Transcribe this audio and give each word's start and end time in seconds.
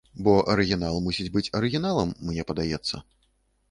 Бо 0.27 0.31
арыгінал 0.53 0.97
мусіць 1.09 1.29
быць 1.37 1.45
арыгіналам, 1.61 2.19
мне 2.31 2.43
падаецца. 2.53 2.95